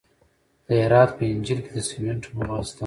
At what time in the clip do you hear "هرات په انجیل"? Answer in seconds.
0.83-1.59